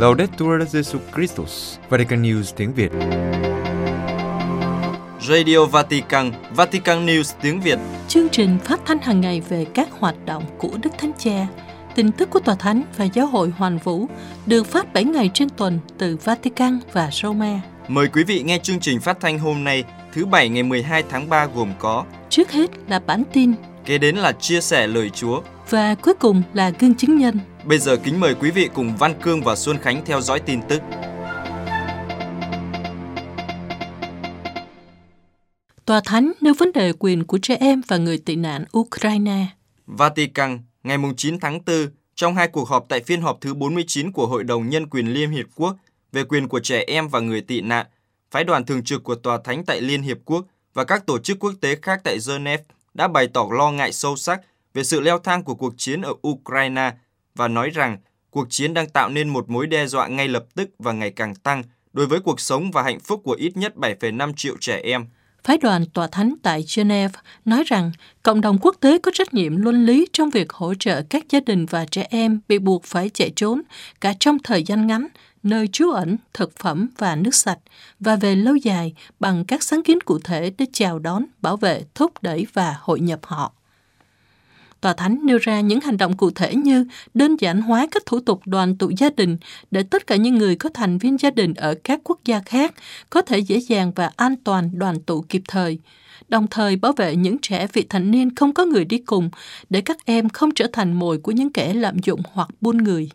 [0.00, 2.90] Laudetur Jesu Christus, Vatican News tiếng Việt.
[5.20, 7.78] Radio Vatican, Vatican News tiếng Việt.
[8.08, 11.46] Chương trình phát thanh hàng ngày về các hoạt động của Đức Thánh Cha,
[11.94, 14.06] tin tức của Tòa Thánh và Giáo hội Hoàn Vũ
[14.46, 17.60] được phát 7 ngày trên tuần từ Vatican và Roma.
[17.88, 21.28] Mời quý vị nghe chương trình phát thanh hôm nay, thứ Bảy ngày 12 tháng
[21.28, 23.52] 3 gồm có Trước hết là bản tin
[23.84, 25.40] Kế đến là chia sẻ lời Chúa.
[25.70, 27.38] Và cuối cùng là gương chứng nhân.
[27.64, 30.60] Bây giờ kính mời quý vị cùng Văn Cương và Xuân Khánh theo dõi tin
[30.68, 30.82] tức.
[35.84, 39.46] Tòa Thánh nêu vấn đề quyền của trẻ em và người tị nạn Ukraine.
[39.86, 41.76] Vatican, ngày 9 tháng 4,
[42.14, 45.30] trong hai cuộc họp tại phiên họp thứ 49 của Hội đồng Nhân quyền Liên
[45.30, 45.76] Hiệp Quốc
[46.12, 47.86] về quyền của trẻ em và người tị nạn,
[48.30, 51.38] phái đoàn thường trực của Tòa Thánh tại Liên Hiệp Quốc và các tổ chức
[51.38, 52.62] quốc tế khác tại Geneva
[52.94, 54.40] đã bày tỏ lo ngại sâu sắc
[54.74, 56.92] về sự leo thang của cuộc chiến ở Ukraine
[57.34, 57.98] và nói rằng
[58.30, 61.34] cuộc chiến đang tạo nên một mối đe dọa ngay lập tức và ngày càng
[61.34, 65.06] tăng đối với cuộc sống và hạnh phúc của ít nhất 7,5 triệu trẻ em.
[65.44, 69.56] Phái đoàn Tòa Thánh tại Geneva nói rằng cộng đồng quốc tế có trách nhiệm
[69.56, 73.08] luân lý trong việc hỗ trợ các gia đình và trẻ em bị buộc phải
[73.08, 73.62] chạy trốn
[74.00, 75.06] cả trong thời gian ngắn,
[75.42, 77.58] nơi trú ẩn, thực phẩm và nước sạch,
[78.00, 81.82] và về lâu dài bằng các sáng kiến cụ thể để chào đón, bảo vệ,
[81.94, 83.52] thúc đẩy và hội nhập họ.
[84.80, 88.20] Tòa Thánh nêu ra những hành động cụ thể như đơn giản hóa các thủ
[88.20, 89.36] tục đoàn tụ gia đình
[89.70, 92.74] để tất cả những người có thành viên gia đình ở các quốc gia khác
[93.10, 95.78] có thể dễ dàng và an toàn đoàn tụ kịp thời,
[96.28, 99.30] đồng thời bảo vệ những trẻ vị thành niên không có người đi cùng
[99.70, 103.10] để các em không trở thành mồi của những kẻ lạm dụng hoặc buôn người.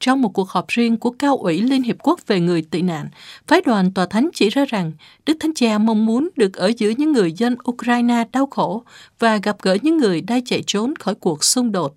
[0.00, 3.08] Trong một cuộc họp riêng của Cao ủy Liên Hiệp Quốc về người tị nạn,
[3.46, 4.92] phái đoàn Tòa Thánh chỉ ra rằng
[5.26, 8.84] Đức Thánh Cha mong muốn được ở giữa những người dân Ukraine đau khổ
[9.18, 11.96] và gặp gỡ những người đang chạy trốn khỏi cuộc xung đột.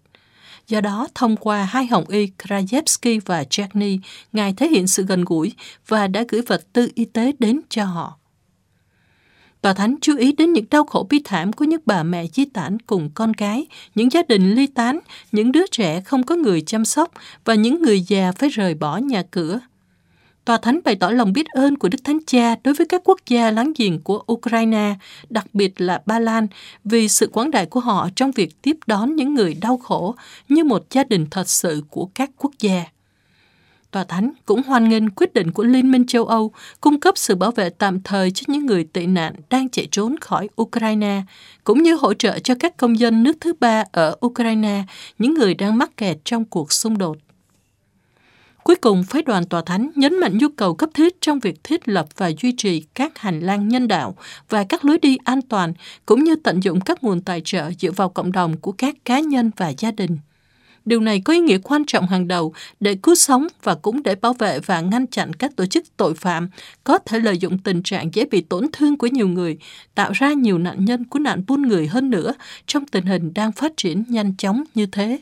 [0.68, 4.00] Do đó, thông qua hai hồng y Krajewski và Chechny,
[4.34, 5.54] Ngài thể hiện sự gần gũi
[5.88, 8.18] và đã gửi vật tư y tế đến cho họ.
[9.64, 12.46] Tòa Thánh chú ý đến những đau khổ bi thảm của những bà mẹ di
[12.46, 13.66] tản cùng con cái,
[13.96, 15.00] những gia đình ly tán,
[15.32, 17.12] những đứa trẻ không có người chăm sóc
[17.46, 19.60] và những người già phải rời bỏ nhà cửa.
[20.46, 23.20] Tòa Thánh bày tỏ lòng biết ơn của Đức Thánh Cha đối với các quốc
[23.28, 24.96] gia láng giềng của Ukraine,
[25.30, 26.48] đặc biệt là Ba Lan,
[26.84, 30.16] vì sự quảng đại của họ trong việc tiếp đón những người đau khổ
[30.50, 32.84] như một gia đình thật sự của các quốc gia.
[33.94, 37.36] Tòa Thánh cũng hoan nghênh quyết định của Liên minh châu Âu cung cấp sự
[37.36, 41.22] bảo vệ tạm thời cho những người tị nạn đang chạy trốn khỏi Ukraine,
[41.64, 44.84] cũng như hỗ trợ cho các công dân nước thứ ba ở Ukraine,
[45.20, 47.18] những người đang mắc kẹt trong cuộc xung đột.
[48.64, 51.88] Cuối cùng, phái đoàn Tòa Thánh nhấn mạnh nhu cầu cấp thiết trong việc thiết
[51.88, 54.16] lập và duy trì các hành lang nhân đạo
[54.50, 55.74] và các lối đi an toàn,
[56.06, 59.20] cũng như tận dụng các nguồn tài trợ dựa vào cộng đồng của các cá
[59.20, 60.18] nhân và gia đình.
[60.86, 64.16] Điều này có ý nghĩa quan trọng hàng đầu để cứu sống và cũng để
[64.16, 66.50] bảo vệ và ngăn chặn các tổ chức tội phạm
[66.84, 69.58] có thể lợi dụng tình trạng dễ bị tổn thương của nhiều người,
[69.96, 72.34] tạo ra nhiều nạn nhân của nạn buôn người hơn nữa
[72.68, 75.20] trong tình hình đang phát triển nhanh chóng như thế.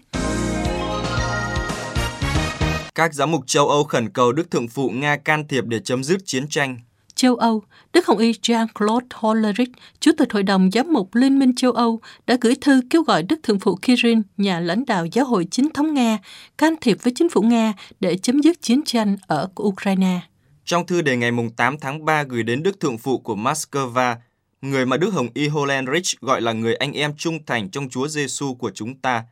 [2.95, 6.03] Các giám mục châu Âu khẩn cầu Đức Thượng Phụ Nga can thiệp để chấm
[6.03, 6.77] dứt chiến tranh.
[7.21, 11.55] Châu Âu, Đức Hồng Y Jean-Claude Hollerich, Chủ tịch Hội đồng Giám mục Liên minh
[11.55, 15.25] châu Âu, đã gửi thư kêu gọi Đức Thượng phụ Kirin, nhà lãnh đạo giáo
[15.25, 16.17] hội chính thống Nga,
[16.57, 20.19] can thiệp với chính phủ Nga để chấm dứt chiến tranh ở Ukraine.
[20.65, 24.15] Trong thư đề ngày 8 tháng 3 gửi đến Đức Thượng Phụ của Moscow,
[24.61, 28.07] người mà Đức Hồng Y Hollerich gọi là người anh em trung thành trong Chúa
[28.07, 29.23] Giêsu của chúng ta,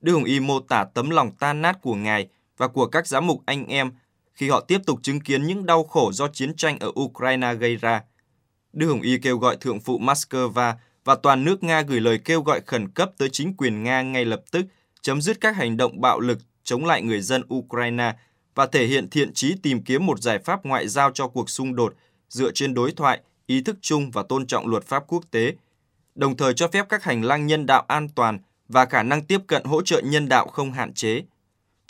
[0.00, 3.26] Đức Hồng Y mô tả tấm lòng tan nát của Ngài và của các giám
[3.26, 3.90] mục anh em
[4.40, 7.76] khi họ tiếp tục chứng kiến những đau khổ do chiến tranh ở Ukraine gây
[7.76, 8.02] ra.
[8.72, 10.48] Đức Hồng Y kêu gọi Thượng phụ Moscow
[11.04, 14.24] và toàn nước Nga gửi lời kêu gọi khẩn cấp tới chính quyền Nga ngay
[14.24, 14.66] lập tức
[15.02, 18.12] chấm dứt các hành động bạo lực chống lại người dân Ukraine
[18.54, 21.76] và thể hiện thiện chí tìm kiếm một giải pháp ngoại giao cho cuộc xung
[21.76, 21.94] đột
[22.28, 25.54] dựa trên đối thoại, ý thức chung và tôn trọng luật pháp quốc tế,
[26.14, 28.38] đồng thời cho phép các hành lang nhân đạo an toàn
[28.68, 31.22] và khả năng tiếp cận hỗ trợ nhân đạo không hạn chế.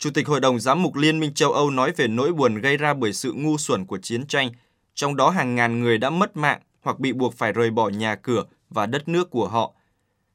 [0.01, 2.77] Chủ tịch Hội đồng Giám mục Liên minh châu Âu nói về nỗi buồn gây
[2.77, 4.49] ra bởi sự ngu xuẩn của chiến tranh,
[4.95, 8.15] trong đó hàng ngàn người đã mất mạng hoặc bị buộc phải rời bỏ nhà
[8.15, 9.73] cửa và đất nước của họ.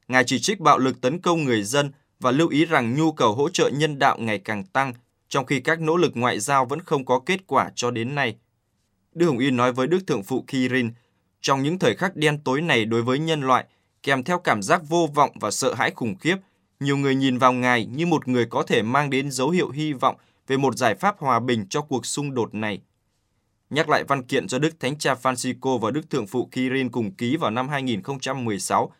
[0.07, 3.33] Ngài chỉ trích bạo lực tấn công người dân và lưu ý rằng nhu cầu
[3.33, 4.93] hỗ trợ nhân đạo ngày càng tăng,
[5.29, 8.35] trong khi các nỗ lực ngoại giao vẫn không có kết quả cho đến nay.
[9.13, 10.91] Đức Hồng Y nói với Đức Thượng phụ Kirin,
[11.41, 13.65] trong những thời khắc đen tối này đối với nhân loại,
[14.03, 16.35] kèm theo cảm giác vô vọng và sợ hãi khủng khiếp,
[16.79, 19.93] nhiều người nhìn vào Ngài như một người có thể mang đến dấu hiệu hy
[19.93, 20.15] vọng
[20.47, 22.81] về một giải pháp hòa bình cho cuộc xung đột này.
[23.69, 27.11] Nhắc lại văn kiện do Đức Thánh Cha Francisco và Đức Thượng phụ Kirin cùng
[27.11, 28.91] ký vào năm 2016,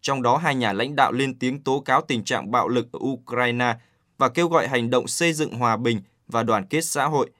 [0.00, 2.98] trong đó hai nhà lãnh đạo lên tiếng tố cáo tình trạng bạo lực ở
[3.02, 3.76] Ukraine
[4.18, 7.30] và kêu gọi hành động xây dựng hòa bình và đoàn kết xã hội.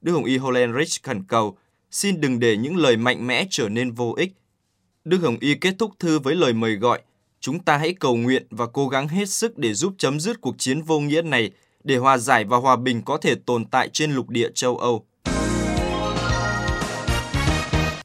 [0.00, 1.58] Đức Hồng Y Hollandrich khẩn cầu,
[1.90, 4.32] xin đừng để những lời mạnh mẽ trở nên vô ích.
[5.04, 7.02] Đức Hồng Y kết thúc thư với lời mời gọi,
[7.44, 10.54] chúng ta hãy cầu nguyện và cố gắng hết sức để giúp chấm dứt cuộc
[10.58, 11.50] chiến vô nghĩa này,
[11.84, 15.06] để hòa giải và hòa bình có thể tồn tại trên lục địa châu Âu.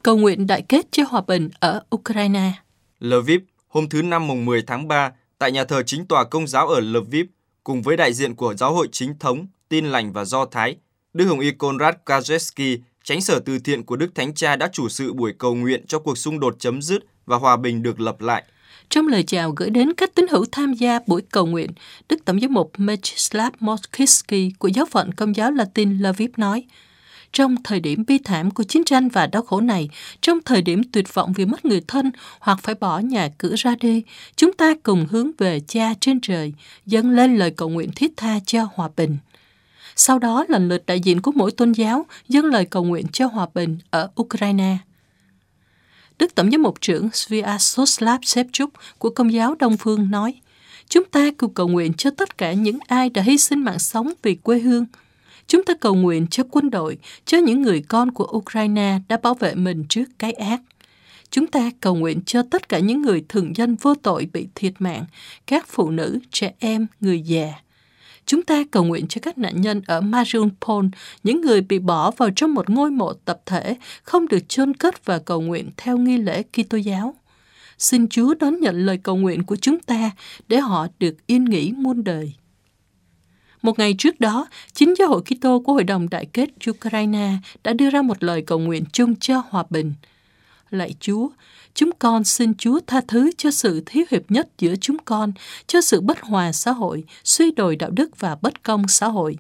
[0.03, 2.51] Cầu nguyện đại kết cho hòa bình ở Ukraine
[3.00, 6.68] Lviv, hôm thứ Năm mùng 10 tháng 3, tại nhà thờ chính tòa công giáo
[6.68, 7.25] ở Lviv,
[7.63, 10.75] cùng với đại diện của giáo hội chính thống, tin lành và do Thái,
[11.13, 14.89] Đức Hồng Y Konrad Kajewski, tránh sở từ thiện của Đức Thánh Cha đã chủ
[14.89, 18.21] sự buổi cầu nguyện cho cuộc xung đột chấm dứt và hòa bình được lập
[18.21, 18.44] lại.
[18.89, 21.69] Trong lời chào gửi đến các tín hữu tham gia buổi cầu nguyện,
[22.09, 26.63] Đức Tổng giám mục Mechislav Moskiski của giáo phận Công giáo Latin Lviv nói,
[27.33, 29.89] trong thời điểm bi thảm của chiến tranh và đau khổ này,
[30.21, 33.75] trong thời điểm tuyệt vọng vì mất người thân hoặc phải bỏ nhà cửa ra
[33.80, 34.03] đi,
[34.36, 36.53] chúng ta cùng hướng về Cha trên trời,
[36.85, 39.18] dâng lên lời cầu nguyện thiết tha cho hòa bình.
[39.95, 43.27] Sau đó lần lượt đại diện của mỗi tôn giáo dâng lời cầu nguyện cho
[43.27, 44.77] hòa bình ở Ukraine.
[46.19, 50.33] Đức Tổng giám mục trưởng Sviatoslav Shevchuk của Công giáo Đông Phương nói,
[50.89, 54.13] Chúng ta cùng cầu nguyện cho tất cả những ai đã hy sinh mạng sống
[54.21, 54.86] vì quê hương.
[55.48, 59.33] Chúng ta cầu nguyện cho quân đội, cho những người con của Ukraine đã bảo
[59.33, 60.62] vệ mình trước cái ác.
[61.31, 64.74] Chúng ta cầu nguyện cho tất cả những người thường dân vô tội bị thiệt
[64.80, 65.06] mạng,
[65.48, 67.54] các phụ nữ, trẻ em, người già.
[68.29, 70.85] Chúng ta cầu nguyện cho các nạn nhân ở Mariupol,
[71.23, 75.05] những người bị bỏ vào trong một ngôi mộ tập thể, không được chôn cất
[75.05, 77.15] và cầu nguyện theo nghi lễ Kitô giáo.
[77.77, 80.11] Xin Chúa đón nhận lời cầu nguyện của chúng ta
[80.47, 82.33] để họ được yên nghỉ muôn đời.
[83.61, 87.31] Một ngày trước đó, chính giáo hội Kitô của Hội đồng Đại kết Ukraine
[87.63, 89.93] đã đưa ra một lời cầu nguyện chung cho hòa bình.
[90.69, 91.29] Lạy Chúa,
[91.79, 95.31] chúng con xin Chúa tha thứ cho sự thiếu hiệp nhất giữa chúng con,
[95.67, 99.37] cho sự bất hòa xã hội, suy đồi đạo đức và bất công xã hội.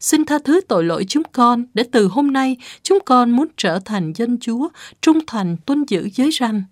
[0.00, 3.78] Xin tha thứ tội lỗi chúng con để từ hôm nay chúng con muốn trở
[3.84, 4.68] thành dân Chúa,
[5.00, 6.62] trung thành tuân giữ giới ranh.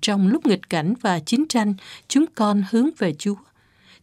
[0.00, 1.74] Trong lúc nghịch cảnh và chiến tranh,
[2.08, 3.36] chúng con hướng về Chúa.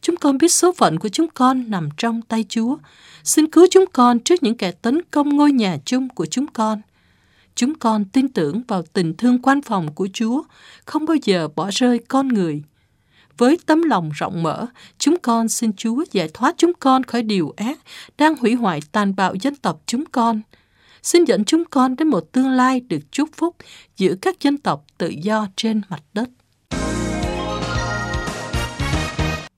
[0.02, 2.78] Chúng con biết số phận của chúng con nằm trong tay Chúa.
[3.24, 6.82] Xin cứu chúng con trước những kẻ tấn công ngôi nhà chung của chúng con.
[7.60, 10.44] Chúng con tin tưởng vào tình thương quan phòng của Chúa,
[10.86, 12.64] không bao giờ bỏ rơi con người.
[13.38, 14.68] Với tấm lòng rộng mở,
[14.98, 17.80] chúng con xin Chúa giải thoát chúng con khỏi điều ác
[18.18, 20.42] đang hủy hoại tàn bạo dân tộc chúng con.
[21.04, 23.56] Xin dẫn chúng con đến một tương lai được chúc phúc
[23.98, 26.30] giữa các dân tộc tự do trên mặt đất.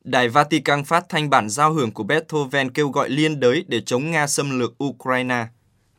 [0.04, 4.12] Đài Vatican phát thanh bản giao hưởng của Beethoven kêu gọi liên đới để chống
[4.12, 5.48] Nga xâm lược Ukraine.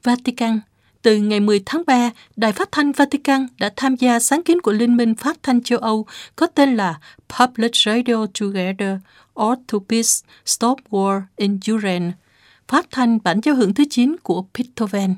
[0.02, 0.60] Vatican
[1.02, 4.72] từ ngày 10 tháng 3, Đài Phát thanh Vatican đã tham gia sáng kiến của
[4.72, 6.06] Liên minh Phát thanh châu Âu
[6.36, 7.00] có tên là
[7.38, 8.98] Public Radio Together
[9.40, 10.08] or to Peace
[10.44, 12.10] Stop War in Ukraine,
[12.68, 15.14] phát thanh bản giao hưởng thứ 9 của Beethoven.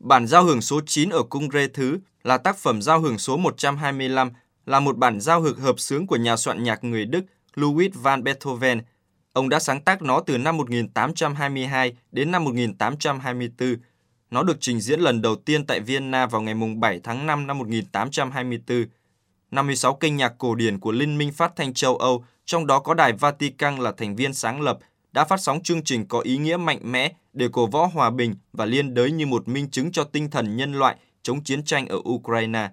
[0.00, 3.36] Bản giao hưởng số 9 ở cung Rê Thứ là tác phẩm giao hưởng số
[3.36, 4.30] 125,
[4.66, 7.24] là một bản giao hưởng hợp xướng của nhà soạn nhạc người Đức
[7.54, 8.80] Ludwig van Beethoven.
[9.32, 13.76] Ông đã sáng tác nó từ năm 1822 đến năm 1824.
[14.30, 17.58] Nó được trình diễn lần đầu tiên tại Vienna vào ngày 7 tháng 5 năm
[17.58, 18.86] 1824.
[19.50, 22.94] 56 kênh nhạc cổ điển của Liên minh Phát thanh châu Âu, trong đó có
[22.94, 24.78] Đài Vatican là thành viên sáng lập,
[25.12, 28.34] đã phát sóng chương trình có ý nghĩa mạnh mẽ để cổ võ hòa bình
[28.52, 31.86] và liên đới như một minh chứng cho tinh thần nhân loại chống chiến tranh
[31.86, 32.68] ở Ukraine.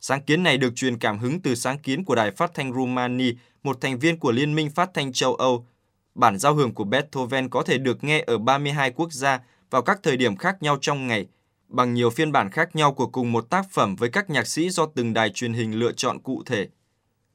[0.00, 3.32] Sáng kiến này được truyền cảm hứng từ sáng kiến của Đài Phát thanh Rumani,
[3.62, 5.66] một thành viên của Liên minh Phát thanh châu Âu.
[6.14, 9.40] Bản giao hưởng của Beethoven có thể được nghe ở 32 quốc gia
[9.74, 11.26] vào các thời điểm khác nhau trong ngày,
[11.68, 14.70] bằng nhiều phiên bản khác nhau của cùng một tác phẩm với các nhạc sĩ
[14.70, 16.68] do từng đài truyền hình lựa chọn cụ thể.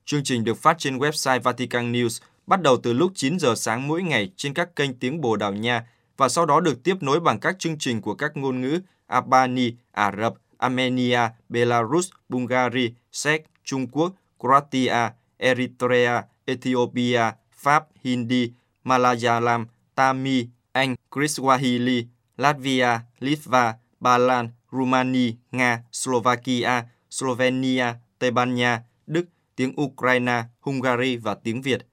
[0.05, 3.87] Chương trình được phát trên website Vatican News bắt đầu từ lúc 9 giờ sáng
[3.87, 7.19] mỗi ngày trên các kênh tiếng Bồ Đào Nha và sau đó được tiếp nối
[7.19, 11.19] bằng các chương trình của các ngôn ngữ Albany, Ả Rập, Armenia,
[11.49, 18.51] Belarus, Bulgaria, Séc, Trung Quốc, Croatia, Eritrea, Ethiopia, Pháp, Hindi,
[18.83, 22.03] Malayalam, Tamil, Anh, Kriswahili,
[22.39, 31.15] Latvia, Litva, Ba Lan, Rumani, Nga, Slovakia, Slovenia, Tây Ban Nha, Đức, tiếng Ukraine, Hungary
[31.15, 31.87] và tiếng Việt.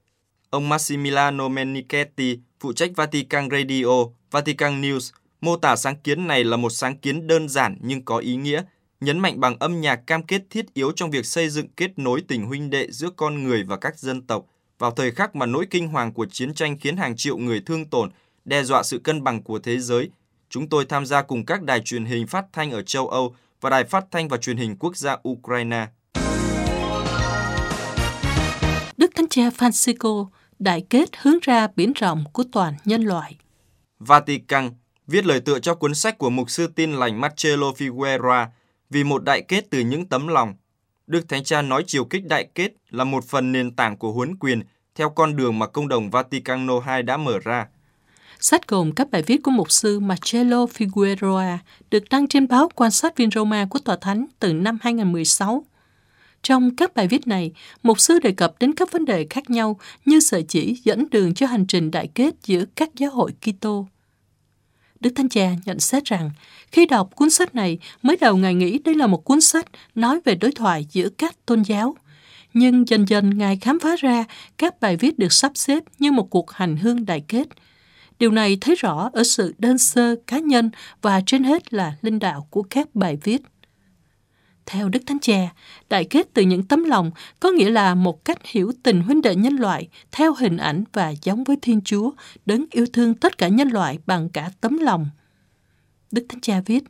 [0.51, 6.57] Ông Massimiliano Menichetti, phụ trách Vatican Radio, Vatican News, mô tả sáng kiến này là
[6.57, 8.63] một sáng kiến đơn giản nhưng có ý nghĩa,
[9.01, 12.23] nhấn mạnh bằng âm nhạc cam kết thiết yếu trong việc xây dựng kết nối
[12.29, 14.47] tình huynh đệ giữa con người và các dân tộc
[14.79, 17.85] vào thời khắc mà nỗi kinh hoàng của chiến tranh khiến hàng triệu người thương
[17.85, 18.11] tổn,
[18.45, 20.11] đe dọa sự cân bằng của thế giới.
[20.51, 23.71] Chúng tôi tham gia cùng các đài truyền hình phát thanh ở châu Âu và
[23.71, 25.87] đài phát thanh và truyền hình quốc gia Ukraine.
[28.97, 30.27] Đức Thánh Cha Francisco
[30.59, 33.37] đại kết hướng ra biển rộng của toàn nhân loại.
[33.99, 34.71] Vatican,
[35.07, 38.47] viết lời tựa cho cuốn sách của mục sư tin lành Marcelo Figueroa
[38.91, 40.55] vì một đại kết từ những tấm lòng.
[41.07, 44.37] Đức Thánh Cha nói chiều kích đại kết là một phần nền tảng của huấn
[44.37, 44.63] quyền
[44.95, 47.67] theo con đường mà công đồng Vaticano II đã mở ra.
[48.41, 51.59] Sách gồm các bài viết của mục sư Marcelo Figueroa
[51.91, 55.65] được đăng trên báo Quan sát viên Roma của Tòa Thánh từ năm 2016.
[56.43, 57.53] Trong các bài viết này,
[57.83, 61.35] mục sư đề cập đến các vấn đề khác nhau như sợi chỉ dẫn đường
[61.35, 63.87] cho hành trình đại kết giữa các giáo hội Kitô.
[65.01, 66.31] Đức Thánh Cha nhận xét rằng,
[66.73, 70.21] khi đọc cuốn sách này, mới đầu Ngài nghĩ đây là một cuốn sách nói
[70.25, 71.97] về đối thoại giữa các tôn giáo.
[72.55, 74.25] Nhưng dần dần Ngài khám phá ra
[74.59, 77.49] các bài viết được sắp xếp như một cuộc hành hương đại kết.
[78.19, 80.71] Điều này thấy rõ ở sự đơn sơ cá nhân
[81.03, 83.43] và trên hết là linh đạo của các bài viết.
[84.67, 85.53] Theo Đức Thánh Cha,
[85.89, 89.35] đại kết từ những tấm lòng có nghĩa là một cách hiểu tình huynh đệ
[89.35, 92.11] nhân loại theo hình ảnh và giống với Thiên Chúa,
[92.47, 95.07] đấng yêu thương tất cả nhân loại bằng cả tấm lòng.
[96.13, 96.85] Đức Thánh Cha viết,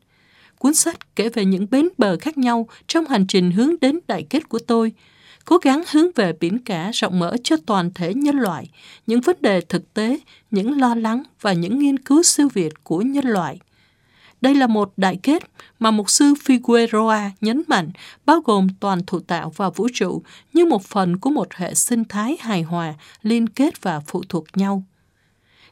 [0.58, 4.26] cuốn sách kể về những bến bờ khác nhau trong hành trình hướng đến đại
[4.30, 4.92] kết của tôi,
[5.46, 8.70] cố gắng hướng về biển cả rộng mở cho toàn thể nhân loại,
[9.06, 10.18] những vấn đề thực tế,
[10.50, 13.58] những lo lắng và những nghiên cứu siêu việt của nhân loại.
[14.40, 15.42] Đây là một đại kết
[15.78, 17.90] mà mục sư Figueroa nhấn mạnh
[18.26, 20.22] bao gồm toàn thụ tạo và vũ trụ
[20.52, 24.44] như một phần của một hệ sinh thái hài hòa, liên kết và phụ thuộc
[24.54, 24.82] nhau.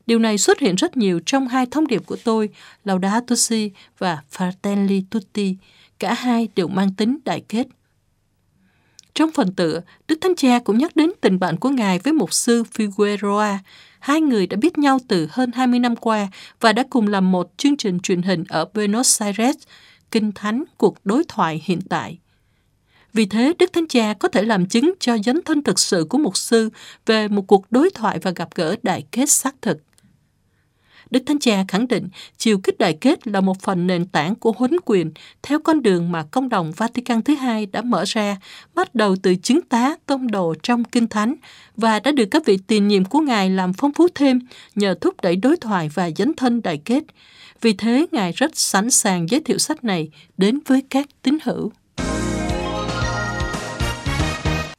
[0.06, 2.48] Điều này xuất hiện rất nhiều trong hai thông điệp của tôi,
[2.84, 5.56] Laudato Si và Fratelli Tutti.
[5.98, 7.66] Cả hai đều mang tính đại kết.
[9.14, 12.32] Trong phần tựa, Đức Thánh Cha cũng nhắc đến tình bạn của Ngài với mục
[12.32, 13.58] sư Figueroa,
[14.04, 16.28] Hai người đã biết nhau từ hơn 20 năm qua
[16.60, 19.56] và đã cùng làm một chương trình truyền hình ở Buenos Aires,
[20.10, 22.18] Kinh Thánh Cuộc Đối thoại Hiện tại.
[23.12, 26.18] Vì thế, Đức Thánh Cha có thể làm chứng cho dấn thân thực sự của
[26.18, 26.70] mục sư
[27.06, 29.78] về một cuộc đối thoại và gặp gỡ đại kết xác thực.
[31.14, 34.52] Đức Thánh Cha khẳng định chiều kích đại kết là một phần nền tảng của
[34.52, 38.36] huấn quyền theo con đường mà công đồng Vatican thứ hai đã mở ra,
[38.74, 41.34] bắt đầu từ chứng tá tông đồ trong Kinh Thánh
[41.76, 44.38] và đã được các vị tiền nhiệm của Ngài làm phong phú thêm
[44.74, 47.02] nhờ thúc đẩy đối thoại và dấn thân đại kết.
[47.60, 51.72] Vì thế, Ngài rất sẵn sàng giới thiệu sách này đến với các tín hữu.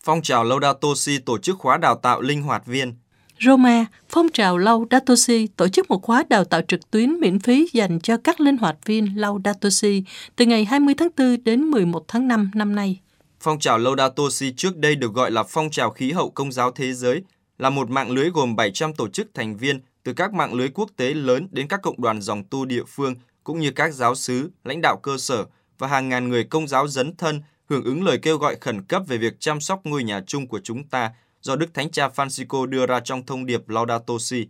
[0.04, 2.94] Phong trào Laudato Si tổ chức khóa đào tạo linh hoạt viên
[3.42, 7.70] Roma, phong trào Laudato Si tổ chức một khóa đào tạo trực tuyến miễn phí
[7.74, 10.04] dành cho các linh hoạt viên Laudato Si
[10.36, 13.00] từ ngày 20 tháng 4 đến 11 tháng 5 năm nay.
[13.40, 16.72] Phong trào Laudato Si trước đây được gọi là phong trào khí hậu công giáo
[16.72, 17.24] thế giới,
[17.58, 20.90] là một mạng lưới gồm 700 tổ chức thành viên từ các mạng lưới quốc
[20.96, 24.52] tế lớn đến các cộng đoàn dòng tu địa phương cũng như các giáo sứ,
[24.64, 25.46] lãnh đạo cơ sở
[25.78, 29.04] và hàng ngàn người công giáo dấn thân hưởng ứng lời kêu gọi khẩn cấp
[29.08, 31.12] về việc chăm sóc ngôi nhà chung của chúng ta–
[31.46, 34.48] do Đức Thánh Cha Francisco đưa ra trong thông điệp Laudato Si.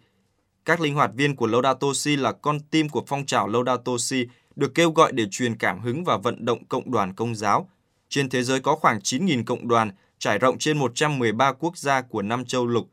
[0.65, 4.27] Các linh hoạt viên của Laudato Si là con tim của phong trào Laudato Si
[4.55, 7.69] được kêu gọi để truyền cảm hứng và vận động cộng đoàn công giáo.
[8.09, 12.21] Trên thế giới có khoảng 9.000 cộng đoàn trải rộng trên 113 quốc gia của
[12.21, 12.89] năm châu lục.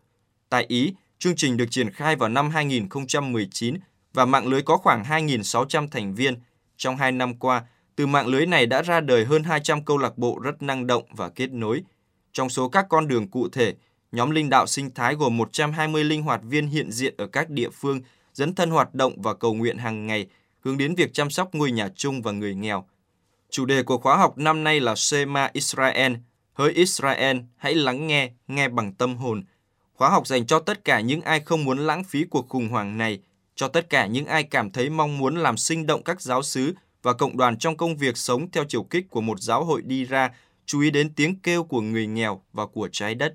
[0.49, 3.77] Tại Ý, chương trình được triển khai vào năm 2019
[4.15, 6.37] và mạng lưới có khoảng 2.600 thành viên.
[6.77, 7.65] Trong hai năm qua,
[7.97, 11.05] từ mạng lưới này đã ra đời hơn 200 câu lạc bộ rất năng động
[11.11, 11.83] và kết nối.
[12.33, 13.75] Trong số các con đường cụ thể,
[14.13, 17.71] Nhóm linh đạo sinh thái gồm 120 linh hoạt viên hiện diện ở các địa
[17.71, 18.01] phương,
[18.35, 20.27] dấn thân hoạt động và cầu nguyện hàng ngày,
[20.61, 22.85] hướng đến việc chăm sóc ngôi nhà chung và người nghèo.
[23.51, 26.13] Chủ đề của khóa học năm nay là Shema Israel,
[26.53, 29.45] hỡi Israel, hãy lắng nghe, nghe bằng tâm hồn.
[29.95, 32.99] Khóa học dành cho tất cả những ai không muốn lãng phí cuộc khủng hoảng
[32.99, 33.21] này,
[33.55, 36.75] cho tất cả những ai cảm thấy mong muốn làm sinh động các giáo sứ
[37.03, 40.05] và cộng đoàn trong công việc sống theo chiều kích của một giáo hội đi
[40.05, 40.31] ra,
[40.67, 43.35] chú ý đến tiếng kêu của người nghèo và của trái đất.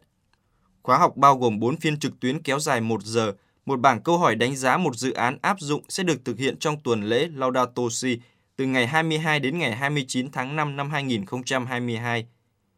[0.87, 3.33] Khóa học bao gồm 4 phiên trực tuyến kéo dài 1 giờ,
[3.65, 6.59] một bảng câu hỏi đánh giá một dự án áp dụng sẽ được thực hiện
[6.59, 8.19] trong tuần lễ Laudato Si
[8.55, 12.27] từ ngày 22 đến ngày 29 tháng 5 năm 2022.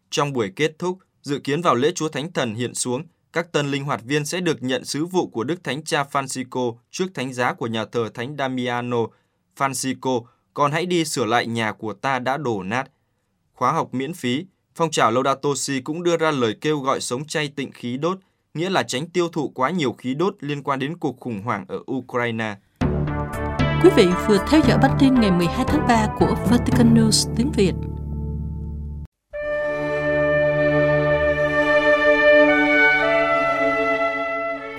[0.10, 3.72] Trong buổi kết thúc, dự kiến vào lễ Chúa Thánh Thần hiện xuống, các tân
[3.72, 7.34] linh hoạt viên sẽ được nhận sứ vụ của Đức Thánh Cha Francisco trước thánh
[7.34, 9.06] giá của nhà thờ Thánh Damiano.
[9.58, 10.24] Francisco,
[10.54, 12.92] con hãy đi sửa lại nhà của ta đã đổ nát.
[13.54, 14.46] Khóa học miễn phí,
[14.80, 18.18] Phong trào Laudato Si cũng đưa ra lời kêu gọi sống chay tịnh khí đốt,
[18.54, 21.66] nghĩa là tránh tiêu thụ quá nhiều khí đốt liên quan đến cuộc khủng hoảng
[21.68, 22.56] ở Ukraine.
[23.84, 27.52] Quý vị vừa theo dõi bản tin ngày 12 tháng 3 của Vatican News tiếng
[27.52, 27.74] Việt.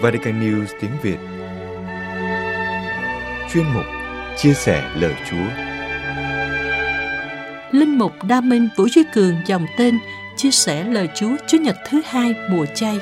[0.02, 1.19] Vatican News tiếng Việt
[3.52, 3.85] Chuyên mục
[4.37, 5.70] Chia sẻ lời Chúa
[7.73, 9.99] Linh mục Đa Minh Vũ Duy Cường dòng tên
[10.37, 12.99] chia sẻ lời Chúa Chúa Nhật thứ hai mùa chay.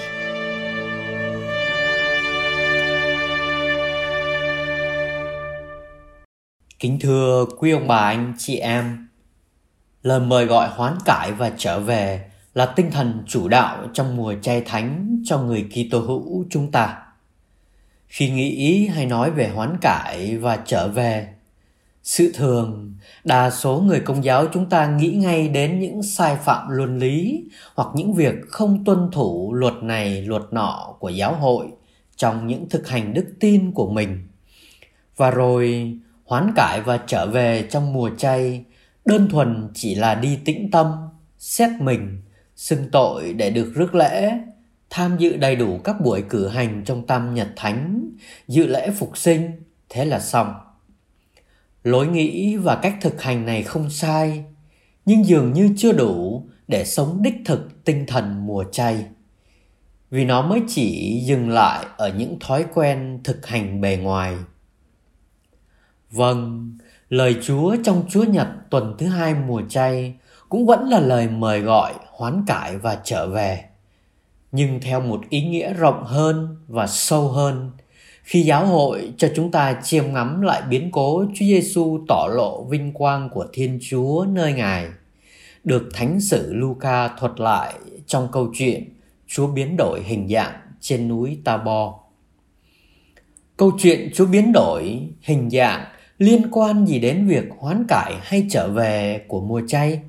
[6.78, 9.08] Kính thưa quý ông bà anh chị em,
[10.02, 14.34] lời mời gọi hoán cải và trở về là tinh thần chủ đạo trong mùa
[14.42, 16.96] chay thánh cho người Kitô hữu chúng ta.
[18.06, 21.28] Khi nghĩ hay nói về hoán cải và trở về,
[22.08, 26.68] sự thường đa số người công giáo chúng ta nghĩ ngay đến những sai phạm
[26.70, 31.66] luân lý hoặc những việc không tuân thủ luật này luật nọ của giáo hội
[32.16, 34.28] trong những thực hành đức tin của mình.
[35.16, 35.92] Và rồi
[36.24, 38.64] hoán cải và trở về trong mùa chay
[39.04, 40.92] đơn thuần chỉ là đi tĩnh tâm,
[41.38, 42.22] xét mình,
[42.56, 44.32] xưng tội để được rước lễ,
[44.90, 48.10] tham dự đầy đủ các buổi cử hành trong tam nhật thánh,
[48.48, 49.50] dự lễ phục sinh,
[49.88, 50.54] thế là xong.
[51.88, 54.44] Lối nghĩ và cách thực hành này không sai,
[55.06, 59.06] nhưng dường như chưa đủ để sống đích thực tinh thần mùa chay.
[60.10, 64.36] Vì nó mới chỉ dừng lại ở những thói quen thực hành bề ngoài.
[66.10, 66.72] Vâng,
[67.08, 70.14] lời Chúa trong Chúa Nhật tuần thứ hai mùa chay
[70.48, 73.64] cũng vẫn là lời mời gọi hoán cải và trở về
[74.52, 77.70] nhưng theo một ý nghĩa rộng hơn và sâu hơn
[78.28, 82.64] khi giáo hội cho chúng ta chiêm ngắm lại biến cố Chúa Giêsu tỏ lộ
[82.64, 84.86] vinh quang của Thiên Chúa nơi Ngài,
[85.64, 87.74] được Thánh sử Luca thuật lại
[88.06, 88.84] trong câu chuyện
[89.26, 91.94] Chúa biến đổi hình dạng trên núi Tabor.
[93.56, 95.84] Câu chuyện Chúa biến đổi hình dạng
[96.18, 100.00] liên quan gì đến việc hoán cải hay trở về của mùa chay?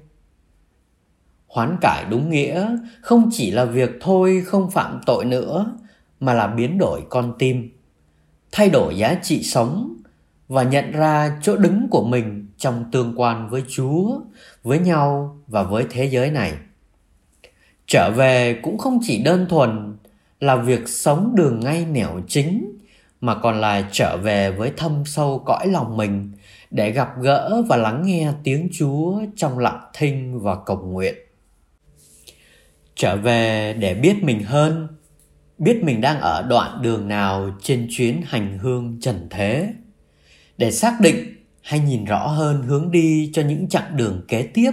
[1.48, 5.78] Hoán cải đúng nghĩa không chỉ là việc thôi không phạm tội nữa
[6.20, 7.70] mà là biến đổi con tim,
[8.52, 9.96] thay đổi giá trị sống
[10.48, 14.20] và nhận ra chỗ đứng của mình trong tương quan với Chúa,
[14.64, 16.54] với nhau và với thế giới này.
[17.88, 19.98] Trở về cũng không chỉ đơn thuần
[20.40, 22.78] là việc sống đường ngay nẻo chính
[23.22, 26.32] mà còn là trở về với thâm sâu cõi lòng mình
[26.72, 31.16] để gặp gỡ và lắng nghe tiếng Chúa trong lặng thinh và cầu nguyện
[33.00, 34.88] trở về để biết mình hơn
[35.60, 39.74] biết mình đang ở đoạn đường nào trên chuyến hành hương trần thế
[40.58, 44.72] để xác định hay nhìn rõ hơn hướng đi cho những chặng đường kế tiếp,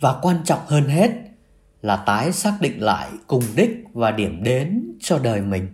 [0.00, 1.10] và quan trọng hơn hết
[1.82, 5.66] là tái xác định lại cùng đích và điểm đến cho đời mình.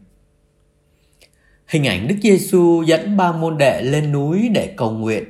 [1.66, 5.24] Hình ảnh Đức Giêsu dẫn ba môn đệ lên núi để cầu nguyện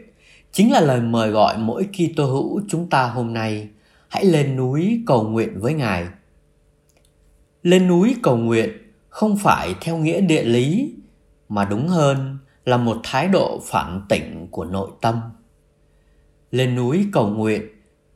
[0.52, 3.68] chính là lời mời gọi mỗi Kitô hữu chúng ta hôm nay,
[4.08, 6.06] hãy lên núi cầu nguyện với Ngài
[7.62, 8.70] lên núi cầu nguyện
[9.16, 10.94] không phải theo nghĩa địa lý,
[11.48, 15.20] mà đúng hơn là một thái độ phản tỉnh của nội tâm.
[16.50, 17.62] Lên núi cầu nguyện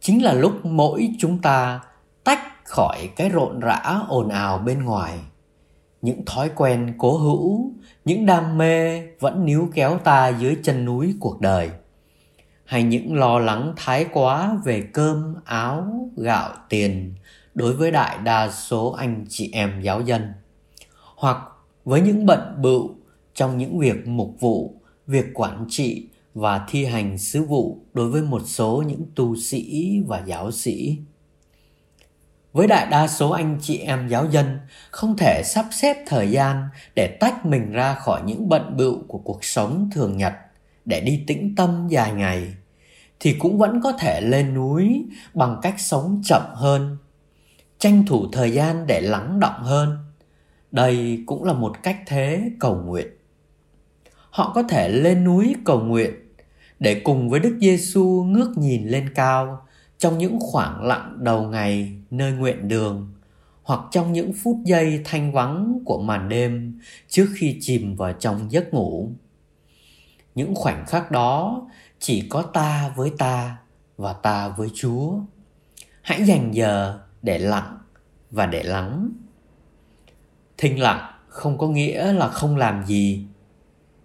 [0.00, 1.80] chính là lúc mỗi chúng ta
[2.24, 5.18] tách khỏi cái rộn rã ồn ào bên ngoài.
[6.02, 7.72] Những thói quen cố hữu,
[8.04, 11.70] những đam mê vẫn níu kéo ta dưới chân núi cuộc đời.
[12.64, 17.14] Hay những lo lắng thái quá về cơm, áo, gạo, tiền
[17.54, 20.32] đối với đại đa số anh chị em giáo dân
[21.20, 21.38] hoặc
[21.85, 22.90] với những bận bựu
[23.35, 24.74] trong những việc mục vụ,
[25.06, 29.96] việc quản trị và thi hành sứ vụ đối với một số những tu sĩ
[30.06, 30.98] và giáo sĩ.
[32.52, 34.59] Với đại đa số anh chị em giáo dân
[34.90, 39.18] không thể sắp xếp thời gian để tách mình ra khỏi những bận bựu của
[39.18, 40.33] cuộc sống thường nhật
[40.85, 42.54] để đi tĩnh tâm dài ngày,
[43.20, 46.96] thì cũng vẫn có thể lên núi bằng cách sống chậm hơn,
[47.78, 50.10] tranh thủ thời gian để lắng động hơn
[50.72, 53.06] đây cũng là một cách thế cầu nguyện
[54.30, 56.14] họ có thể lên núi cầu nguyện
[56.78, 59.66] để cùng với Đức Giêsu ngước nhìn lên cao
[59.98, 63.12] trong những khoảng lặng đầu ngày nơi nguyện đường
[63.62, 68.52] hoặc trong những phút giây thanh vắng của màn đêm trước khi chìm vào trong
[68.52, 69.11] giấc ngủ.
[70.35, 71.62] Những khoảnh khắc đó
[71.98, 73.56] chỉ có ta với ta
[73.96, 75.12] và ta với Chúa.
[76.02, 77.78] Hãy dành giờ để lặng
[78.30, 79.11] và để lắng
[80.61, 83.27] thinh lặng không có nghĩa là không làm gì.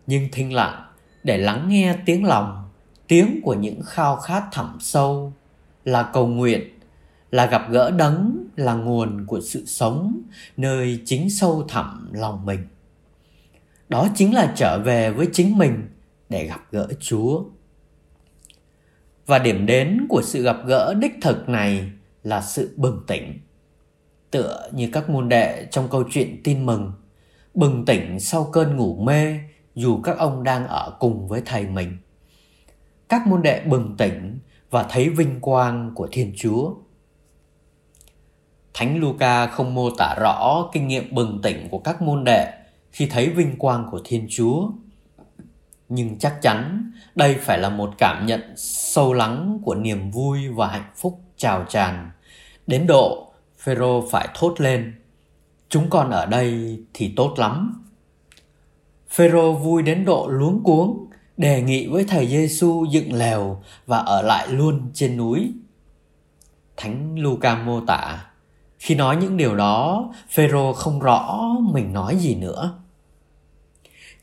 [0.08, 0.86] Nhưng thinh lặng
[1.24, 2.70] để lắng nghe tiếng lòng,
[3.08, 5.34] tiếng của những khao khát thẳm sâu
[5.84, 6.80] là cầu nguyện,
[7.32, 10.22] là gặp gỡ đấng, là nguồn của sự sống
[10.58, 12.60] nơi chính sâu thẳm lòng mình.
[13.90, 15.90] Đó chính là trở về với chính mình
[16.30, 17.44] để gặp gỡ chúa.
[19.26, 21.92] Và điểm đến của sự gặp gỡ đích thực này
[22.24, 23.40] là sự bừng tỉnh
[24.36, 26.92] tựa như các môn đệ trong câu chuyện tin mừng.
[27.54, 29.40] Bừng tỉnh sau cơn ngủ mê,
[29.76, 31.98] dù các ông đang ở cùng với thầy mình.
[33.10, 36.74] Các môn đệ bừng tỉnh và thấy vinh quang của thiên chúa.
[38.74, 42.54] Thánh luca không mô tả rõ kinh nghiệm bừng tỉnh của các môn đệ
[42.92, 44.70] khi thấy vinh quang của thiên chúa.
[45.90, 50.68] Nhưng chắc chắn đây phải là một cảm nhận sâu lắng của niềm vui và
[50.68, 52.12] hạnh phúc trào tràn.
[52.68, 53.25] Đến độ
[53.66, 54.94] phêrô phải thốt lên,
[55.70, 57.84] chúng con ở đây thì tốt lắm.
[59.10, 61.06] Phêrô vui đến độ luống cuống,
[61.38, 65.52] đề nghị với thầy giêsu dựng lều và ở lại luôn trên núi.
[66.78, 68.26] Thánh luca mô tả,
[68.80, 71.42] khi nói những điều đó, phêrô không rõ
[71.74, 72.80] mình nói gì nữa.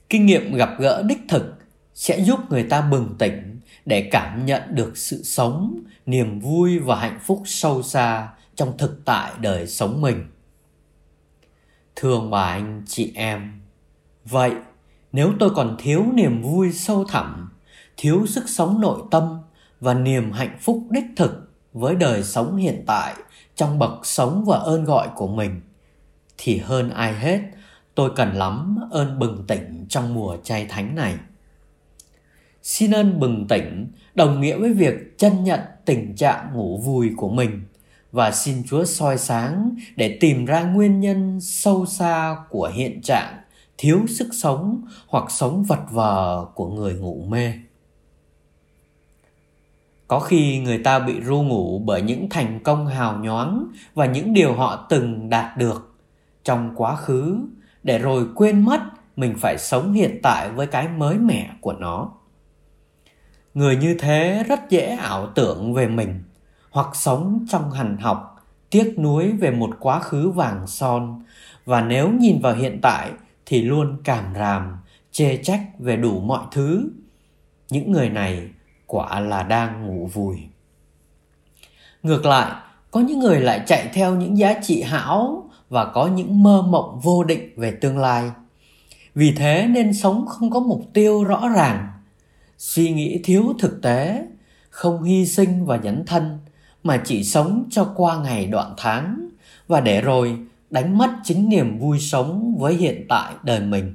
[0.09, 1.55] Kinh nghiệm gặp gỡ đích thực
[1.95, 6.97] sẽ giúp người ta bừng tỉnh để cảm nhận được sự sống, niềm vui và
[6.97, 8.29] hạnh phúc sâu xa
[8.63, 10.25] trong thực tại đời sống mình.
[11.97, 13.61] Thương bà anh chị em,
[14.25, 14.53] vậy
[15.13, 17.53] nếu tôi còn thiếu niềm vui sâu thẳm,
[17.97, 19.39] thiếu sức sống nội tâm
[19.81, 23.15] và niềm hạnh phúc đích thực với đời sống hiện tại
[23.55, 25.61] trong bậc sống và ơn gọi của mình,
[26.39, 27.41] thì hơn ai hết,
[27.95, 31.17] tôi cần lắm ơn bừng tỉnh trong mùa chay thánh này.
[32.63, 37.29] Xin ơn bừng tỉnh, đồng nghĩa với việc chân nhận tình trạng ngủ vui của
[37.29, 37.63] mình
[38.13, 43.39] và xin Chúa soi sáng để tìm ra nguyên nhân sâu xa của hiện trạng
[43.79, 47.53] thiếu sức sống hoặc sống vật vờ của người ngủ mê.
[50.09, 54.35] Có khi người ta bị ru ngủ bởi những thành công hào nhoáng và những
[54.35, 55.95] điều họ từng đạt được
[56.45, 57.39] trong quá khứ
[57.83, 58.81] để rồi quên mất
[59.17, 62.13] mình phải sống hiện tại với cái mới mẻ của nó.
[63.55, 66.23] Người như thế rất dễ ảo tưởng về mình
[66.73, 71.23] hoặc sống trong hằn học, tiếc nuối về một quá khứ vàng son
[71.65, 73.11] và nếu nhìn vào hiện tại
[73.47, 74.77] thì luôn cảm ràm,
[75.13, 76.91] chê trách về đủ mọi thứ.
[77.71, 78.49] Những người này
[78.87, 80.37] quả là đang ngủ vùi.
[82.03, 82.53] Ngược lại,
[82.91, 87.01] có những người lại chạy theo những giá trị hão và có những mơ mộng
[87.03, 88.31] vô định về tương lai.
[89.15, 91.89] Vì thế nên sống không có mục tiêu rõ ràng,
[92.59, 94.27] suy nghĩ thiếu thực tế,
[94.71, 96.39] không hy sinh và dấn thân
[96.83, 99.29] mà chỉ sống cho qua ngày đoạn tháng
[99.69, 100.39] và để rồi
[100.71, 103.95] đánh mất chính niềm vui sống với hiện tại đời mình.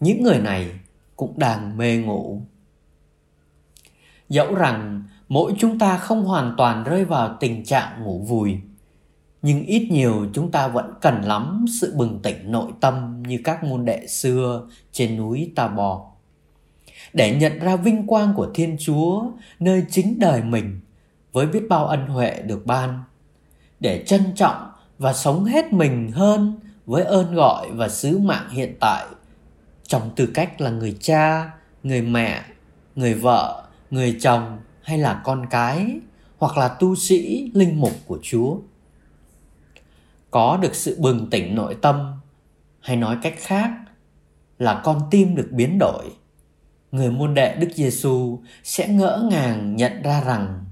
[0.00, 0.70] Những người này
[1.16, 2.42] cũng đang mê ngủ.
[4.28, 8.56] Dẫu rằng mỗi chúng ta không hoàn toàn rơi vào tình trạng ngủ vùi,
[9.42, 13.64] nhưng ít nhiều chúng ta vẫn cần lắm sự bừng tỉnh nội tâm như các
[13.64, 16.12] môn đệ xưa trên núi Ta Bò.
[17.12, 19.24] Để nhận ra vinh quang của Thiên Chúa
[19.60, 20.80] nơi chính đời mình
[21.38, 23.02] với biết bao ân huệ được ban.
[23.80, 28.74] Để trân trọng và sống hết mình hơn với ơn gọi và sứ mạng hiện
[28.80, 29.06] tại
[29.82, 31.50] trong tư cách là người cha,
[31.82, 32.42] người mẹ,
[32.96, 35.98] người vợ, người chồng hay là con cái
[36.38, 38.56] hoặc là tu sĩ linh mục của Chúa.
[40.30, 42.12] Có được sự bừng tỉnh nội tâm
[42.80, 43.70] hay nói cách khác
[44.58, 46.04] là con tim được biến đổi.
[46.92, 50.64] Người môn đệ Đức Giêsu sẽ ngỡ ngàng nhận ra rằng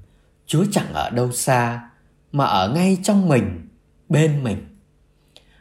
[0.47, 1.91] Chúa chẳng ở đâu xa
[2.33, 3.69] mà ở ngay trong mình,
[4.09, 4.59] bên mình.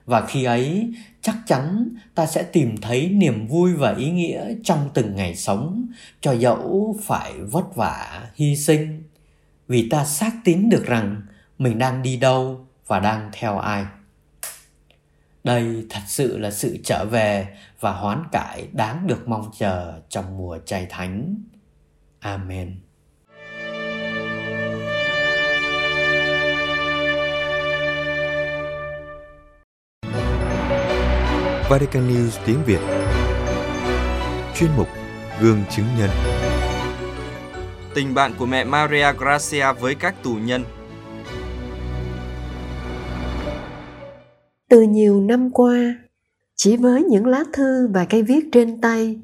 [0.06, 4.90] Và khi ấy, chắc chắn ta sẽ tìm thấy niềm vui và ý nghĩa trong
[4.94, 5.88] từng ngày sống,
[6.22, 9.04] cho dẫu phải vất vả, hy sinh,
[9.68, 11.22] vì ta xác tín được rằng
[11.58, 13.86] mình đang đi đâu và đang theo ai.
[15.44, 20.38] Đây thật sự là sự trở về và hoán cải đáng được mong chờ trong
[20.38, 21.36] mùa chay thánh.
[22.20, 22.85] Amen.
[31.70, 32.80] Vatican News tiếng Việt.
[34.56, 34.88] Chuyên mục
[35.42, 36.10] Gương chứng nhân.
[37.94, 40.64] Tình bạn của mẹ Maria Gracia với các tù nhân.
[44.70, 45.96] Từ nhiều năm qua,
[46.56, 49.20] chỉ với những lá thư và cây viết trên tay,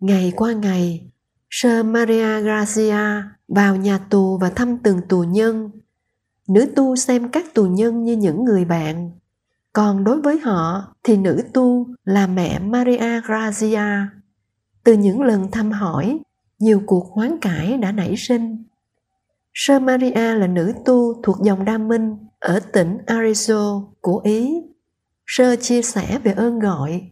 [0.00, 1.06] ngày qua ngày,
[1.50, 5.70] Sơ Maria Gracia vào nhà tù và thăm từng tù nhân.
[6.48, 9.10] Nữ tu xem các tù nhân như những người bạn
[9.72, 14.06] còn đối với họ thì nữ tu là mẹ Maria Grazia.
[14.84, 16.20] Từ những lần thăm hỏi,
[16.58, 18.64] nhiều cuộc hoán cải đã nảy sinh.
[19.54, 24.62] Sơ Maria là nữ tu thuộc dòng Đa Minh ở tỉnh Arezzo của Ý.
[25.26, 27.10] Sơ chia sẻ về ơn gọi.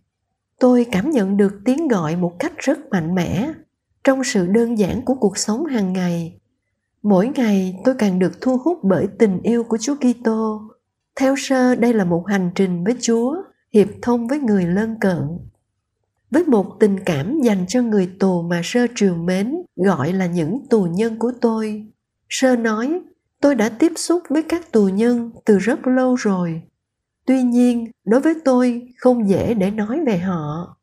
[0.61, 3.53] Tôi cảm nhận được tiếng gọi một cách rất mạnh mẽ
[4.05, 6.41] trong sự đơn giản của cuộc sống hàng ngày.
[7.03, 10.70] Mỗi ngày tôi càng được thu hút bởi tình yêu của Chúa Kitô
[11.21, 13.37] theo sơ đây là một hành trình với Chúa,
[13.73, 15.39] hiệp thông với người lân cận.
[16.31, 20.67] Với một tình cảm dành cho người tù mà sơ triều mến gọi là những
[20.71, 21.87] tù nhân của tôi.
[22.29, 23.01] Sơ nói,
[23.41, 26.63] tôi đã tiếp xúc với các tù nhân từ rất lâu rồi.
[27.27, 30.77] Tuy nhiên, đối với tôi không dễ để nói về họ.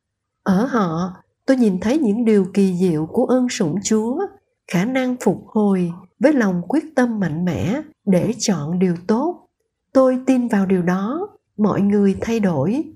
[0.44, 1.14] Ở họ,
[1.46, 4.22] tôi nhìn thấy những điều kỳ diệu của ơn sủng Chúa,
[4.72, 9.27] khả năng phục hồi với lòng quyết tâm mạnh mẽ để chọn điều tốt.
[9.98, 12.94] Tôi tin vào điều đó, mọi người thay đổi.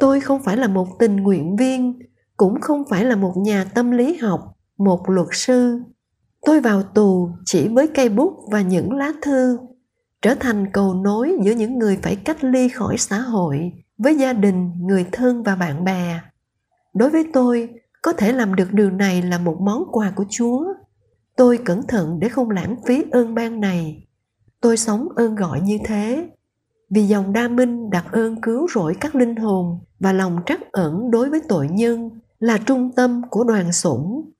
[0.00, 1.98] Tôi không phải là một tình nguyện viên,
[2.36, 4.40] cũng không phải là một nhà tâm lý học,
[4.78, 5.80] một luật sư.
[6.46, 9.58] Tôi vào tù chỉ với cây bút và những lá thư,
[10.22, 14.32] trở thành cầu nối giữa những người phải cách ly khỏi xã hội với gia
[14.32, 16.20] đình, người thân và bạn bè.
[16.94, 17.68] Đối với tôi,
[18.02, 20.64] có thể làm được điều này là một món quà của Chúa.
[21.36, 24.05] Tôi cẩn thận để không lãng phí ơn ban này.
[24.60, 26.28] Tôi sống ơn gọi như thế.
[26.90, 31.10] Vì dòng đa minh đặt ơn cứu rỗi các linh hồn và lòng trắc ẩn
[31.10, 34.30] đối với tội nhân là trung tâm của đoàn sủng.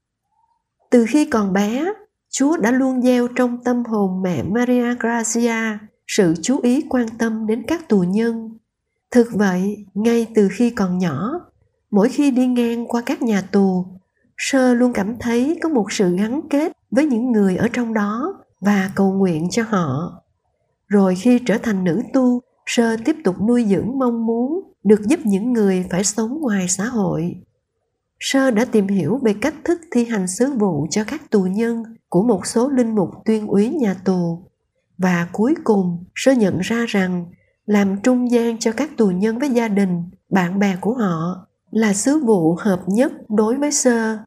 [0.91, 1.93] Từ khi còn bé,
[2.31, 7.47] Chúa đã luôn gieo trong tâm hồn mẹ Maria Grazia sự chú ý quan tâm
[7.47, 8.59] đến các tù nhân.
[9.11, 11.41] Thực vậy, ngay từ khi còn nhỏ,
[11.91, 13.87] mỗi khi đi ngang qua các nhà tù
[14.37, 18.43] sơ luôn cảm thấy có một sự gắn kết với những người ở trong đó
[18.67, 20.13] và cầu nguyện cho họ.
[20.89, 25.21] Rồi khi trở thành nữ tu, sơ tiếp tục nuôi dưỡng mong muốn được giúp
[25.25, 27.35] những người phải sống ngoài xã hội.
[28.21, 31.83] Sơ đã tìm hiểu về cách thức thi hành sứ vụ cho các tù nhân
[32.09, 34.43] của một số linh mục tuyên úy nhà tù.
[34.99, 37.27] Và cuối cùng, sơ nhận ra rằng
[37.67, 41.95] làm trung gian cho các tù nhân với gia đình, bạn bè của họ là
[41.95, 44.19] sứ vụ hợp nhất đối với sơ.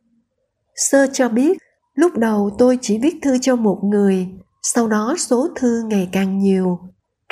[0.75, 1.57] Sơ cho biết
[1.99, 4.27] lúc đầu tôi chỉ viết thư cho một người,
[4.61, 6.79] sau đó số thư ngày càng nhiều.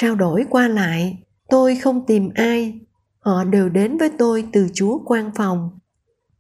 [0.01, 2.79] Trao đổi qua lại, tôi không tìm ai.
[3.19, 5.69] Họ đều đến với tôi từ chúa quan phòng.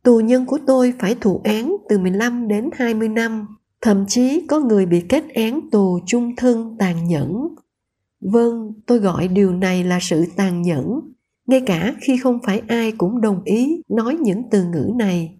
[0.03, 3.47] Tù nhân của tôi phải thụ án từ 15 đến 20 năm.
[3.81, 7.47] Thậm chí có người bị kết án tù chung thân tàn nhẫn.
[8.21, 10.99] Vâng tôi gọi điều này là sự tàn nhẫn.
[11.47, 15.36] Ngay cả khi không phải ai cũng đồng ý nói những từ ngữ này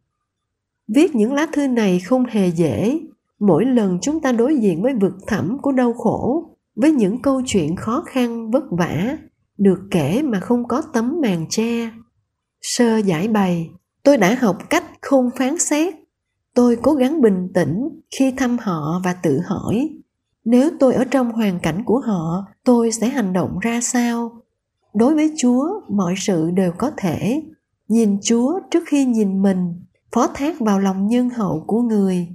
[0.87, 2.99] viết những lá thư này không hề dễ.
[3.39, 7.41] Mỗi lần chúng ta đối diện với vực thẳm của đau khổ, với những câu
[7.45, 9.17] chuyện khó khăn, vất vả,
[9.57, 11.91] được kể mà không có tấm màn che.
[12.61, 13.69] Sơ giải bày,
[14.03, 15.95] tôi đã học cách không phán xét.
[16.53, 19.89] Tôi cố gắng bình tĩnh khi thăm họ và tự hỏi,
[20.45, 24.41] nếu tôi ở trong hoàn cảnh của họ, tôi sẽ hành động ra sao?
[24.93, 27.43] Đối với chúa, mọi sự đều có thể.
[27.87, 29.73] Nhìn chúa trước khi nhìn mình
[30.17, 32.27] phó thác vào lòng nhân hậu của người.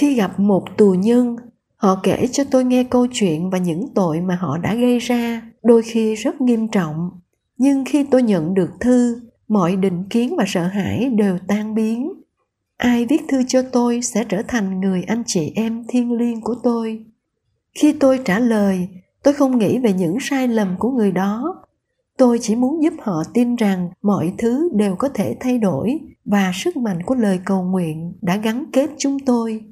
[0.00, 1.36] Khi gặp một tù nhân,
[1.76, 5.42] họ kể cho tôi nghe câu chuyện và những tội mà họ đã gây ra,
[5.62, 7.10] đôi khi rất nghiêm trọng.
[7.58, 12.12] Nhưng khi tôi nhận được thư, mọi định kiến và sợ hãi đều tan biến.
[12.76, 16.54] Ai viết thư cho tôi sẽ trở thành người anh chị em thiêng liêng của
[16.62, 17.04] tôi.
[17.74, 18.88] Khi tôi trả lời,
[19.22, 21.62] tôi không nghĩ về những sai lầm của người đó
[22.18, 26.52] tôi chỉ muốn giúp họ tin rằng mọi thứ đều có thể thay đổi và
[26.54, 29.64] sức mạnh của lời cầu nguyện đã gắn kết chúng tôi.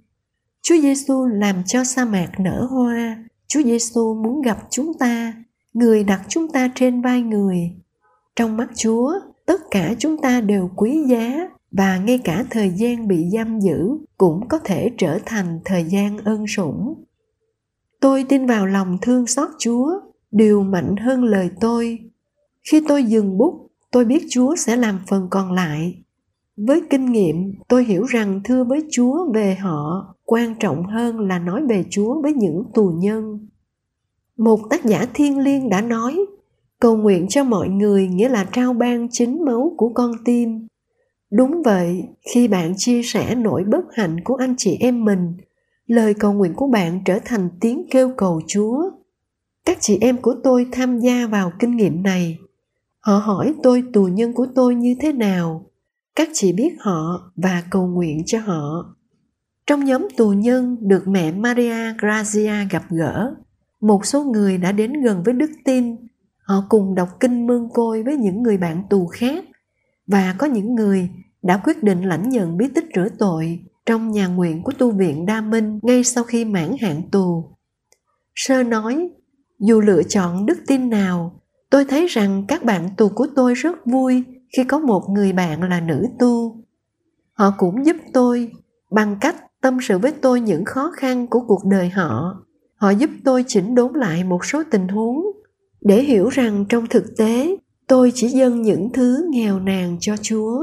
[0.62, 3.24] Chúa giêsu làm cho sa mạc nở hoa.
[3.46, 5.35] Chúa giêsu muốn gặp chúng ta.
[5.74, 7.70] Người đặt chúng ta trên vai người.
[8.37, 9.12] Trong mắt chúa,
[9.46, 13.98] tất cả chúng ta đều quý giá và ngay cả thời gian bị giam giữ
[14.18, 17.05] cũng có thể trở thành thời gian ân sủng.
[18.00, 19.92] Tôi tin vào lòng thương xót chúa,
[20.31, 21.98] điều mạnh hơn lời tôi
[22.70, 26.03] khi tôi dừng bút, tôi biết chúa sẽ làm phần còn lại.
[26.57, 31.38] Với kinh nghiệm, tôi hiểu rằng thưa với chúa về họ, quan trọng hơn là
[31.38, 33.48] nói về chúa với những tù nhân.
[34.38, 36.18] Một tác giả thiên liêng đã nói,
[36.81, 40.66] cầu nguyện cho mọi người nghĩa là trao ban chính máu của con tim.
[41.31, 42.03] Đúng vậy,
[42.35, 45.37] khi bạn chia sẻ nỗi bất hạnh của anh chị em mình,
[45.87, 48.90] lời cầu nguyện của bạn trở thành tiếng kêu cầu chúa.
[49.64, 52.38] Các chị em của tôi tham gia vào kinh nghiệm này
[53.03, 55.71] họ hỏi tôi tù nhân của tôi như thế nào?
[56.17, 58.95] Các chị biết họ và cầu nguyện cho họ.
[59.67, 63.35] Trong nhóm tù nhân được mẹ maria grazia gặp gỡ
[63.83, 65.97] một số người đã đến gần với đức tin.
[66.43, 69.45] Họ cùng đọc kinh mương côi với những người bạn tù khác.
[70.07, 71.11] Và có những người
[71.43, 75.27] đã quyết định lãnh nhận bí tích rửa tội trong nhà nguyện của tu viện
[75.27, 77.57] Đa Minh ngay sau khi mãn hạn tù.
[78.35, 79.11] Sơ nói,
[79.61, 81.41] dù lựa chọn đức tin nào,
[81.72, 84.24] tôi thấy rằng các bạn tù của tôi rất vui
[84.56, 86.56] khi có một người bạn là nữ tu.
[87.32, 88.52] Họ cũng giúp tôi
[88.90, 92.42] bằng cách tâm sự với tôi những khó khăn của cuộc đời họ.
[92.76, 95.22] Họ giúp tôi chỉnh đốn lại một số tình huống
[95.80, 97.56] để hiểu rằng trong thực tế
[97.88, 100.62] tôi chỉ dâng những thứ nghèo nàn cho Chúa.